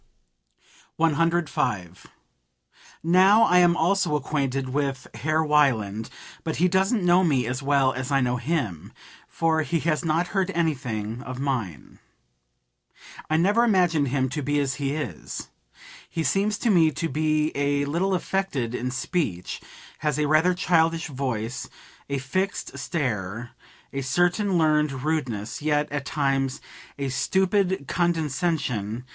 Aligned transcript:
105. 0.95 2.07
"Now 3.03 3.43
I 3.43 3.59
am 3.59 3.77
also 3.77 4.15
acquainted 4.15 4.69
with 4.69 5.05
Herr 5.13 5.43
Wieland; 5.45 6.09
but 6.43 6.55
he 6.55 6.67
doesn't 6.67 7.05
know 7.05 7.23
me 7.23 7.45
as 7.45 7.61
well 7.61 7.93
as 7.93 8.09
I 8.11 8.19
know 8.19 8.37
him, 8.37 8.93
for 9.27 9.61
he 9.61 9.79
has 9.81 10.03
not 10.03 10.29
heard 10.29 10.49
anything 10.55 11.21
of 11.21 11.37
mine. 11.37 11.99
I 13.29 13.37
never 13.37 13.63
imagined 13.63 14.07
him 14.07 14.27
to 14.29 14.41
be 14.41 14.59
as 14.59 14.73
he 14.81 14.93
is. 14.95 15.49
He 16.09 16.23
seems 16.23 16.57
to 16.57 16.71
me 16.71 16.89
to 16.89 17.07
be 17.07 17.51
a 17.55 17.85
little 17.85 18.15
affected 18.15 18.73
in 18.73 18.89
speech, 18.89 19.61
has 19.99 20.17
a 20.17 20.25
rather 20.27 20.55
childish 20.55 21.09
voice, 21.09 21.69
a 22.09 22.17
fixed 22.17 22.75
stare, 22.79 23.51
a 23.93 24.01
certain 24.01 24.57
learned 24.57 25.03
rudeness, 25.03 25.61
yet, 25.61 25.91
at 25.91 26.05
times, 26.07 26.59
a 26.97 27.09
stupid 27.09 27.85
condescension. 27.87 29.05